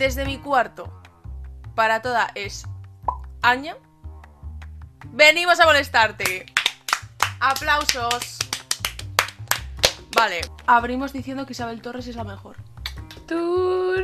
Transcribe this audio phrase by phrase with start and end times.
[0.00, 0.90] Desde mi cuarto
[1.74, 2.64] para toda es
[3.42, 3.76] Aña.
[5.12, 6.46] Venimos a molestarte.
[7.38, 8.38] Aplausos.
[10.16, 12.56] Vale, abrimos diciendo que Isabel Torres es la mejor.
[13.26, 14.00] Turururu.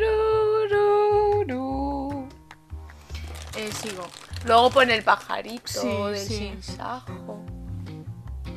[3.57, 4.07] Eh, sigo.
[4.45, 6.37] Luego pone el pajarito Sí, del sí.
[6.37, 7.43] sinsajo.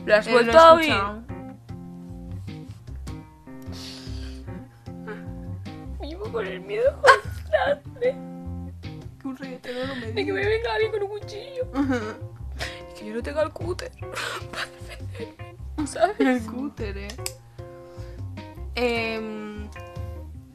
[0.06, 0.94] ¿Lo has Eh, lo vuelto a oír?
[6.02, 7.02] Vivo con el miedo
[7.66, 8.16] constante
[9.22, 10.34] Que un reggaetonero no me de que diga.
[10.34, 11.68] me venga alguien con un cuchillo.
[12.92, 13.92] Y que yo no tenga el cúter
[14.52, 15.56] para defenderme.
[15.88, 16.20] ¿Sabes?
[16.20, 17.08] El cúter, eh.
[18.76, 19.70] Em,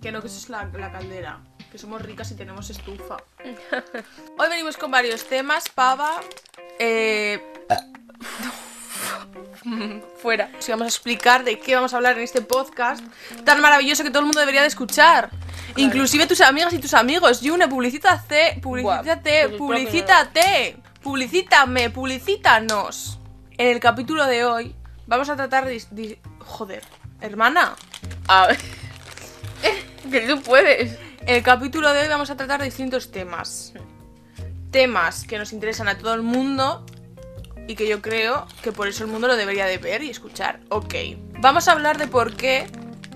[0.01, 1.41] que no, que eso es la, la caldera.
[1.71, 3.17] Que somos ricas y tenemos estufa.
[4.39, 6.21] Hoy venimos con varios temas, pava.
[6.79, 7.43] Eh,
[10.19, 10.51] Fuera.
[10.59, 13.03] os vamos a explicar de qué vamos a hablar en este podcast
[13.45, 15.31] tan maravilloso que todo el mundo debería de escuchar.
[15.77, 17.41] Inclusive tus amigas y tus amigos.
[17.41, 20.77] Yune, publicítate, publicítate, pues publicítate.
[21.03, 23.19] Publicítame, publicítanos.
[23.59, 24.75] En el capítulo de hoy
[25.07, 25.83] vamos a tratar de...
[25.91, 26.83] de- joder,
[27.21, 27.75] hermana.
[28.29, 28.59] A ver.
[30.11, 30.99] que tú puedes.
[31.23, 33.73] En el capítulo de hoy vamos a tratar distintos temas.
[34.71, 36.85] Temas que nos interesan a todo el mundo
[37.67, 40.61] y que yo creo que por eso el mundo lo debería de ver y escuchar.
[40.69, 40.95] Ok.
[41.41, 42.67] Vamos a hablar de por qué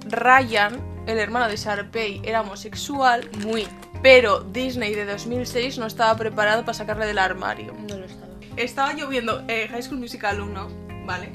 [0.07, 3.67] Ryan, el hermano de Sharpay, era homosexual, Muy.
[4.03, 7.75] pero Disney de 2006 no estaba preparado para sacarle del armario.
[7.89, 8.29] No lo estaba.
[8.57, 10.69] Estaba yo viendo eh, High School Musical 1,
[11.07, 11.31] ¿vale?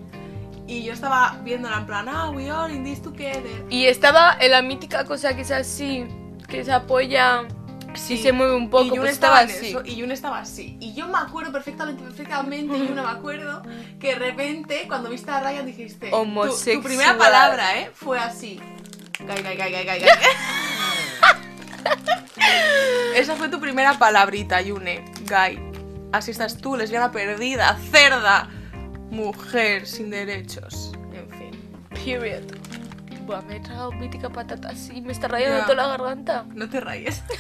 [0.68, 3.66] Y yo estaba viéndola en plan, ah, we all in this together.
[3.70, 6.06] Y estaba en la mítica cosa que es así,
[6.48, 7.44] que se apoya
[7.96, 9.68] si se mueve un poco, y Yune pues estaba, así.
[9.68, 10.78] eso, y Yune estaba así.
[10.80, 13.62] Y yo me acuerdo perfectamente, perfectamente, Yune, me acuerdo
[14.00, 16.08] que de repente, cuando viste a Ryan, dijiste...
[16.08, 16.84] tu- Tu, Homosexual.
[16.84, 17.92] primera palabra, ¿eh?
[17.94, 18.60] Fue así.
[19.28, 20.10] Gay, gay, gay, gay, gay, gay.
[23.16, 25.06] Esa fue tu primera palabrita, Yune.
[25.22, 25.60] Gay.
[26.12, 28.50] Así estás tú, lesbiana perdida, cerda,
[29.10, 30.92] mujer sin derechos.
[31.14, 31.52] En fin.
[31.90, 32.44] Period.
[33.26, 35.66] Buah, me he tragado mítica patata así, me está rayando Ya.
[35.66, 36.46] toda la garganta.
[36.54, 37.22] No te rayes.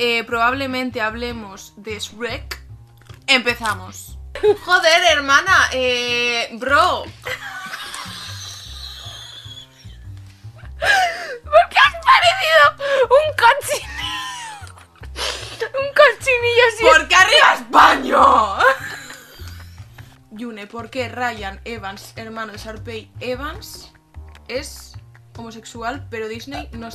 [0.00, 2.56] Eh, probablemente hablemos de Shrek.
[3.26, 4.16] Empezamos.
[4.64, 5.52] Joder, hermana.
[5.72, 7.02] Eh, bro.
[13.04, 14.74] Un cochinillo?
[15.80, 16.84] un cochinillo así.
[16.84, 18.18] ¿Por qué arriba España?
[20.30, 23.92] Yune, ¿por qué Ryan Evans, hermano de Sharpay Evans,
[24.46, 24.94] es
[25.36, 26.88] homosexual, pero Disney no,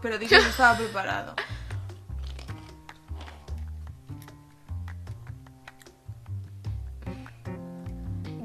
[0.00, 1.34] pero Disney no estaba preparado?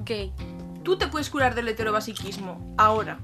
[0.04, 0.34] Gay.
[0.84, 3.20] Tú te puedes curar del heterobasiquismo, ahora.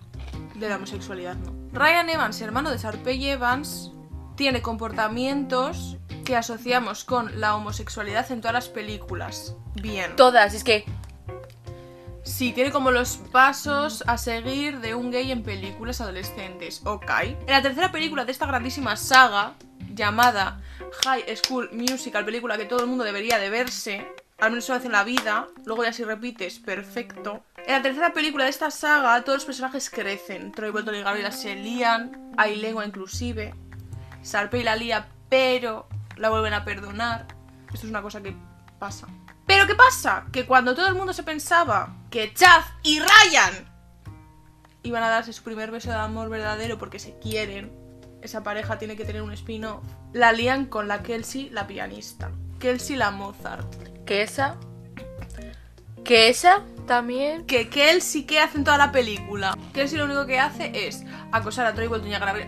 [0.58, 1.54] De la homosexualidad, no.
[1.72, 3.92] Ryan Evans, hermano de Sharpay Evans,
[4.36, 9.56] tiene comportamientos que asociamos con la homosexualidad en todas las películas.
[9.76, 10.16] Bien.
[10.16, 10.86] Todas, es que.
[12.24, 16.82] Sí, tiene como los pasos a seguir de un gay en películas adolescentes.
[16.86, 17.10] Ok.
[17.22, 19.54] En la tercera película de esta grandísima saga,
[19.94, 20.62] llamada
[21.06, 24.08] High School Musical, película que todo el mundo debería de verse,
[24.40, 27.44] al menos una vez en la vida, luego ya si repites, perfecto.
[27.68, 30.54] En la tercera película de esta saga, todos los personajes crecen.
[30.54, 33.54] Troy Bolton y Gabriela se lían, hay lengua inclusive.
[34.22, 37.28] Sarpey la lía, pero la vuelven a perdonar.
[37.74, 38.34] Esto es una cosa que
[38.80, 39.08] pasa.
[39.46, 40.28] Pero ¿qué pasa?
[40.32, 43.68] Que cuando todo el mundo se pensaba que Chaz y Ryan
[44.84, 47.70] iban a darse su primer beso de amor verdadero porque se quieren,
[48.22, 52.32] esa pareja tiene que tener un spin-off, la lían con la Kelsey, la pianista.
[52.60, 53.76] Kelsey, la Mozart.
[54.06, 54.56] Que esa.
[56.08, 57.46] Que esa también.
[57.46, 59.58] Que Kelsey, ¿qué hace en toda la película?
[59.74, 62.48] Kelsey lo único que hace es acosar a Troy Bolton y a Gabriel-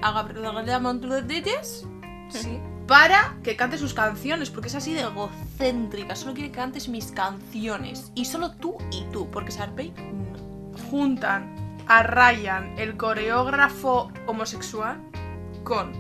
[2.30, 2.60] Sí.
[2.88, 6.16] para que cante sus canciones, porque es así de egocéntrica.
[6.16, 8.12] Solo quiere que cantes mis canciones.
[8.16, 10.80] Y solo tú y tú, porque Sharpay no.
[10.90, 15.02] Juntan a Ryan, el coreógrafo homosexual,
[15.64, 15.92] con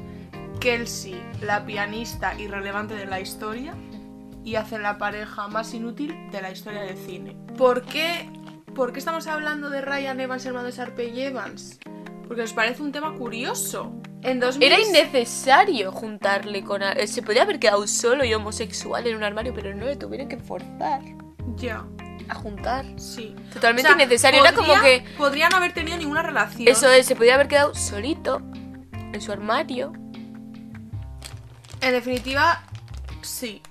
[0.59, 3.75] Kelsey, la pianista irrelevante de la historia,
[4.49, 7.37] y hacen la pareja más inútil de la historia del cine.
[7.55, 8.27] ¿Por qué,
[8.73, 11.79] ¿Por qué estamos hablando de Ryan Evans, hermano de Sharpay Evans?
[12.27, 13.93] Porque nos parece un tema curioso.
[14.23, 14.63] En 2000...
[14.71, 16.81] Era innecesario juntarle con.
[16.81, 20.27] a- Se podía haber quedado solo y homosexual en un armario, pero no le tuvieron
[20.27, 21.01] que forzar
[21.55, 21.85] Ya,
[22.27, 22.85] a juntar.
[22.99, 23.35] sí.
[23.53, 24.41] Totalmente O sea, innecesario.
[24.41, 25.05] Era como podría- que.
[25.17, 26.67] Podría no haber tenido ninguna relación.
[26.67, 28.41] Eso es, se podía haber quedado solito
[29.13, 29.93] en su armario.
[31.81, 32.63] En definitiva,
[33.21, 33.61] sí.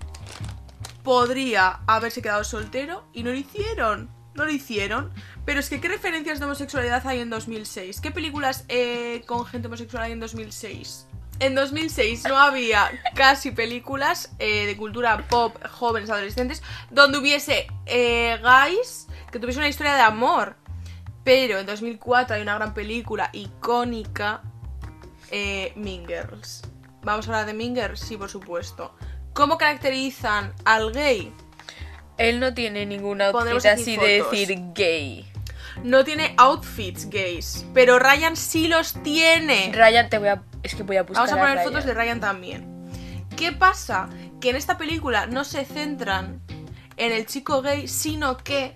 [1.09, 4.11] Podría haberse quedado soltero y no lo hicieron.
[4.35, 5.11] no lo hicieron.
[5.47, 8.03] Pero es que, ¿qué referencias de homosexualidad hay en 2006?
[8.03, 11.07] ¿Qué películas eh, con gente homosexual hay en 2006?
[11.41, 18.39] En 2006 no había casi películas eh, de cultura pop, jóvenes, adolescentes, donde hubiese eh,
[18.43, 20.57] guys que tuviese una historia de amor.
[21.25, 24.43] Pero en 2004 hay una gran película icónica,
[25.31, 25.73] eh.
[27.03, 28.01] ¿Vamos a hablar de Mean Girls?
[28.01, 28.95] Sí, por supuesto.
[29.33, 31.33] ¿Cómo caracterizan al gay?
[32.17, 34.33] Él no tiene ningún outfit Pondremos aquí así de fotos.
[34.33, 35.25] decir gay.
[35.85, 39.71] No tiene outfits gays, pero Ryan sí los tiene.
[39.73, 40.43] Ryan, te voy a.
[40.65, 41.27] Es que voy a buscar.
[41.29, 42.89] Vamos a poner fotos de Ryan también.
[43.37, 44.09] ¿Qué pasa?
[44.41, 46.41] Que en esta película no se centran
[46.97, 48.75] en el chico gay, sino que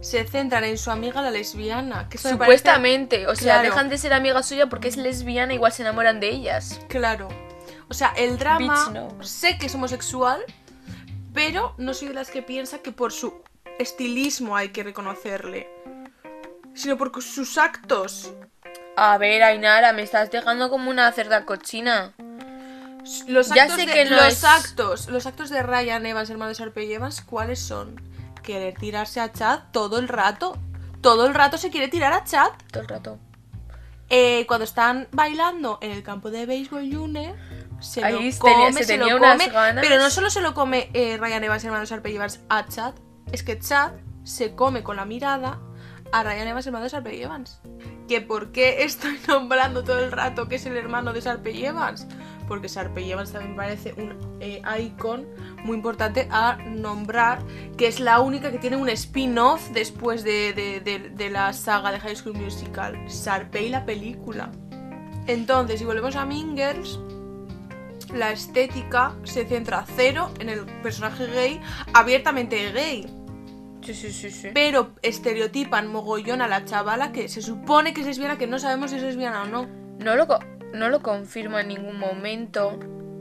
[0.00, 2.08] se centran en su amiga la lesbiana.
[2.08, 3.70] Que eso me parece- Supuestamente, o sea, Claro.
[3.70, 6.78] dejan de ser amiga suya porque es lesbiana, igual se enamoran de ellas.
[6.88, 7.26] Claro.
[7.88, 9.22] O sea, el drama, no.
[9.22, 10.40] sé que es homosexual,
[11.32, 13.42] pero no soy de las que piensa que por su
[13.78, 15.68] estilismo hay que reconocerle.
[16.74, 18.32] Sino por sus actos.
[18.96, 22.12] A ver, Ainara, me estás dejando como una cerda cochina.
[23.28, 26.28] Los Ya actos sé de, que no los es- actos, los actos de Ryan Evans,
[26.28, 28.00] hermano de Sarpe Evans, ¿cuáles son?
[28.42, 30.58] Querer tirarse a Chad todo el rato.
[31.02, 32.50] Todo el rato se quiere tirar a Chad.
[32.72, 33.18] Todo el rato.
[34.08, 37.36] Eh, cuando están bailando en el campo de béisbol Junior,
[37.80, 39.48] se Ahí lo tenía- come, se lo come.
[39.48, 39.84] ganas.
[39.86, 42.94] Pero no solo se lo come eh, Ryan Evans, hermano de Sarpe Evans, a Chad,
[43.32, 43.92] es que Chad
[44.24, 45.60] se come con la mirada
[46.12, 47.60] a Ryan Evans, hermano de Sarpe Evans.
[48.08, 52.06] ¿Que por qué estoy nombrando todo el rato que es el hermano de Sarpe Evans?
[52.48, 55.26] Porque Sarpe Evans también parece un eh, icon
[55.64, 57.40] muy importante a nombrar,
[57.76, 61.90] que es la única que tiene un spin-off después de, de- de- de la saga
[61.90, 62.96] de High School Musical.
[63.10, 64.52] Sarpey la película.
[65.26, 67.00] Entonces, si volvemos a Mean Girls,
[68.14, 71.60] la estética se centra cero en el personaje gay,
[71.92, 73.06] abiertamente gay,
[73.82, 74.48] Sí, sí, sí, sí.
[74.52, 78.90] pero estereotipan mogollón a la chavala que se supone que es lesbiana, que no sabemos
[78.90, 79.66] si es lesbiana o no.
[80.02, 80.26] No lo,
[80.74, 82.78] no lo confirma en ningún momento.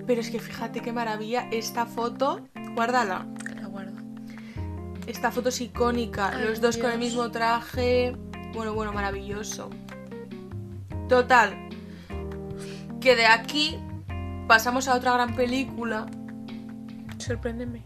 [0.07, 2.47] Pero es que fíjate qué maravilla esta foto.
[2.73, 3.27] Guárdala.
[3.59, 3.93] La guardo.
[5.07, 6.31] Esta foto es icónica.
[6.35, 8.15] Ay, Los dos con el mismo traje.
[8.53, 9.69] Bueno, bueno, maravilloso.
[11.07, 11.55] Total.
[12.99, 13.79] Que de aquí
[14.47, 16.05] pasamos a otra gran película.
[17.17, 17.83] Sorpréndeme.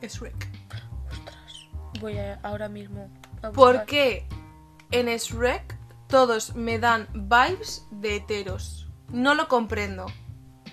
[0.00, 0.48] Es Shrek.
[1.10, 1.68] Ostras.
[2.00, 3.08] Voy a, ahora mismo.
[3.42, 3.52] a buscar.
[3.52, 4.26] ¿Por qué
[4.90, 5.76] en Shrek
[6.08, 8.88] todos me dan vibes de heteros?
[9.08, 10.06] No lo comprendo.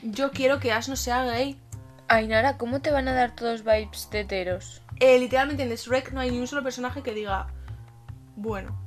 [0.01, 1.59] Yo quiero que Ash no sea gay.
[2.07, 4.81] Ainara, ¿cómo te van a dar todos vibes de heteros?
[4.99, 7.47] Eh, literalmente en Shrek no hay ni un solo personaje que diga,
[8.35, 8.77] bueno,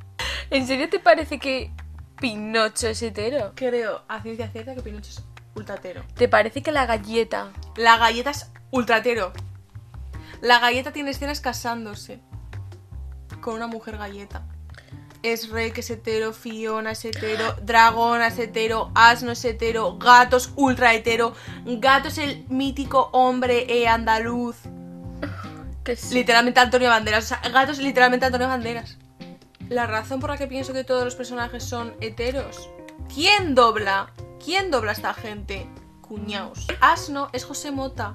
[0.50, 1.70] ¿En serio te parece que
[2.20, 3.52] Pinocho es hetero?
[3.54, 6.04] creo a ciencia cierta que Pinocho es ultratero.
[6.14, 9.32] ¿Te parece que la galleta La galleta es ultratero.
[10.40, 12.20] La galleta tiene escenas casándose
[13.40, 14.44] con una mujer galleta.
[15.22, 20.36] Es Rey que es hetero, Fiona es hetero, Dragona es hetero, Asno es hetero, Gato
[20.36, 21.34] es ultra hetero,
[21.64, 24.56] Gato es el mítico hombre eh, andaluz.
[25.84, 26.14] que sí?
[26.14, 27.24] Literalmente Antonio Banderas.
[27.24, 28.98] O sea, Gato es literalmente Antonio Banderas.
[29.68, 32.68] La razón por la que pienso que todos los personajes son heteros.
[33.14, 34.12] ¿Quién dobla?
[34.44, 35.68] ¿Quién dobla a esta gente?
[36.00, 36.66] Cuñaos.
[36.80, 38.12] Asno es José Mota.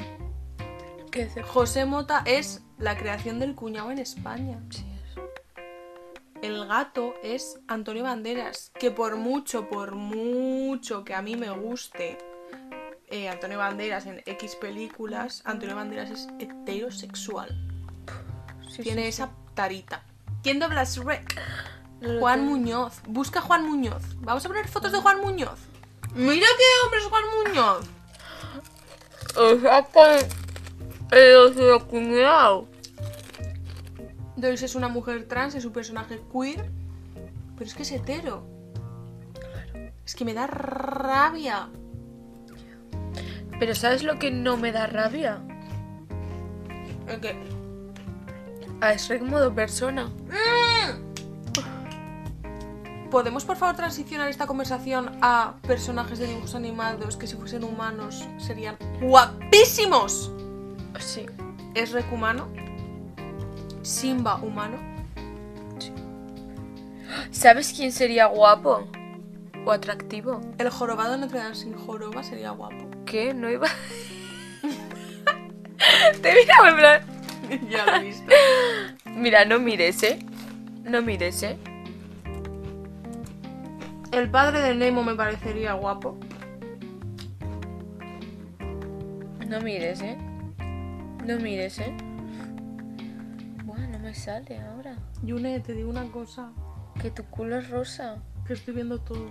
[1.10, 1.42] ¿Qué dice?
[1.42, 4.60] José Mota es la creación del cuñado en España.
[4.70, 6.44] Sí, es.
[6.44, 12.18] El gato es Antonio Banderas, que por mucho, por mucho que a mí me guste
[13.08, 17.56] eh, Antonio Banderas en X películas, Antonio Banderas es heterosexual.
[18.70, 20.04] Sí, Tiene sí, esa tarita.
[20.44, 21.42] ¿Quién dobla Shrek?
[22.20, 22.46] Juan.
[22.46, 23.02] Muñoz.
[23.08, 24.04] Busca Juan Muñoz.
[24.20, 25.58] Vamos a poner fotos de Juan Muñoz.
[26.18, 27.86] Mira qué hombre es Juan Muñoz.
[29.36, 30.28] O sea que...
[31.16, 32.68] El cuñado.
[34.36, 36.70] Doris es una mujer trans, es un personaje queer.
[37.56, 38.44] Pero es que es hetero.
[40.06, 41.70] Es que me da rabia.
[43.60, 45.40] Pero ¿sabes lo que no me da rabia?
[47.08, 47.38] ¿El qué?
[48.82, 50.10] A Shrek modo persona.
[53.12, 58.28] ¿Podemos por favor transicionar esta conversación a personajes de dibujos animados que si fuesen humanos
[58.38, 60.30] serían guapísimos?
[61.00, 61.26] Sí.
[61.74, 62.50] Es Rek humano.
[63.82, 64.78] Simba humano.
[67.32, 68.90] ¿Sabes quién sería guapo?
[69.66, 70.42] O atractivo.
[70.58, 72.90] El jorobado de Notre Dame sin joroba sería guapo.
[73.06, 73.34] ¿Qué?
[73.34, 73.68] No iba...
[76.22, 77.02] Te mira en plan...
[77.70, 78.30] ya lo he visto.
[79.06, 80.20] Mira, no mires, ¿eh?
[80.84, 81.58] No mires, ¿eh?
[84.12, 86.18] El padre de Nemo me parecería guapo.
[89.48, 90.18] No mires, ¿eh?
[91.26, 91.96] No mires, ¿eh?
[93.64, 94.98] Bueno, no me sale ahora.
[95.24, 96.52] Yune, te digo una cosa.
[97.02, 98.18] Que tu culo es rosa.
[98.46, 99.30] Que estoy viendo todo.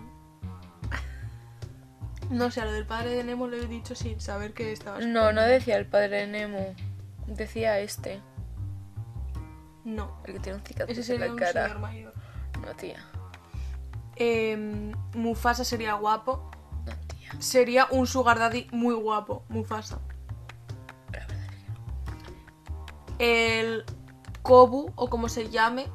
[2.30, 5.06] No sé, a lo del padre de Nemo lo he dicho sin saber que estabas.
[5.06, 6.74] No, no decía el padre de Nemo.
[7.26, 8.20] Decía este.
[9.84, 10.18] No.
[10.24, 11.64] El que tiene un cicatriz Ese en la un cara.
[11.66, 12.12] señor mayor.
[12.64, 12.98] No, tía.
[14.16, 16.50] Em, Mufasa sería guapo.
[16.86, 17.30] No, tía.
[17.38, 19.98] Sería un sugar daddy muy guapo, Mufasa.
[23.18, 23.84] El
[24.42, 25.86] Kobu, o como se llame.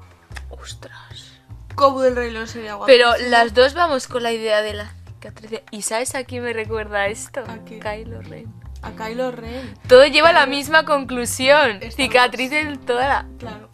[0.49, 1.31] Ostras.
[1.75, 2.87] Kobu del Rey León sería guapo.
[2.87, 5.61] Pero las dos vamos con la idea de la cicatriz.
[5.71, 7.41] ¿Y sabes a quién me recuerda esto?
[7.47, 7.79] ¿A qué?
[7.79, 8.51] Kylo Ren.
[8.81, 9.75] A Kylo Ren.
[9.87, 11.71] Todo lleva a la misma conclusión.
[11.81, 13.27] Estamos- Cicatriz en toda la...
[13.37, 13.69] Claro.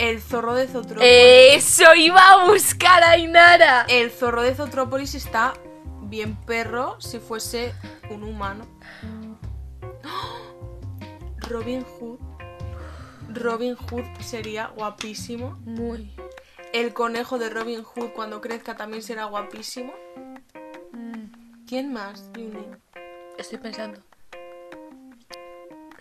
[0.00, 1.06] El zorro de Zotrópolis.
[1.06, 3.84] Eso iba a buscar a Inara.
[3.86, 5.52] El zorro de Zotrópolis está
[6.04, 7.74] bien perro si fuese
[8.08, 8.66] un humano.
[11.36, 12.18] Robin Hood.
[13.28, 15.58] Robin Hood sería guapísimo.
[15.66, 16.10] Muy.
[16.72, 19.92] El conejo de Robin Hood cuando crezca también será guapísimo.
[21.66, 22.24] ¿Quién más?
[22.32, 22.64] Yune?
[23.36, 24.00] Estoy pensando.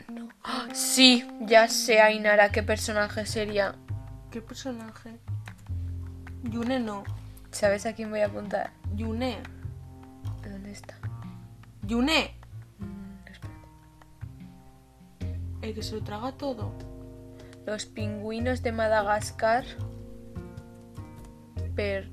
[0.08, 0.30] No.
[0.46, 0.70] ¡Ah!
[0.74, 3.76] Sí, ya sé, Ainara, qué personaje sería.
[4.32, 5.18] ¿Qué personaje?
[6.44, 7.04] Yune no.
[7.52, 8.72] ¿Sabes a quién voy a apuntar?
[8.96, 9.40] Yune.
[10.44, 10.96] ¿Dónde está?
[11.84, 12.36] Yune.
[12.78, 13.58] Mm, espérate.
[15.62, 16.72] El que se lo traga todo.
[17.66, 19.66] Los pingüinos de Madagascar.
[21.76, 22.10] Per.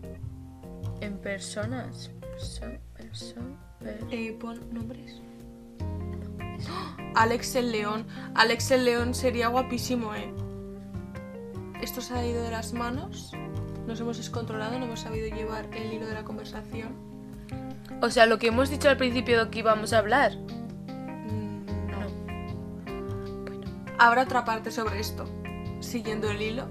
[1.01, 2.11] En personas.
[2.21, 5.21] Perso- perso- per- Eh, pon nombres.
[7.15, 8.07] Alex el León.
[8.35, 10.33] Alex el León sería guapísimo, eh.
[11.87, 13.31] Esto se ha ido de las manos.
[13.87, 16.97] Nos hemos descontrolado, no hemos sabido llevar el hilo de la conversación.
[18.03, 20.33] O sea, lo que hemos dicho al principio de que íbamos a hablar.
[20.37, 21.99] Mm, no.
[23.45, 23.61] Bueno,
[24.01, 25.27] Habrá otra parte sobre esto.
[25.79, 26.67] Siguiendo el hilo.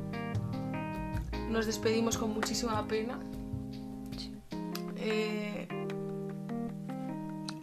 [1.50, 3.18] Nos despedimos con muchísima pena.
[4.18, 4.34] sí.
[4.98, 5.66] Eh,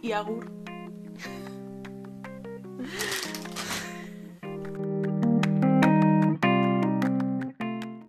[0.01, 0.51] y Agur.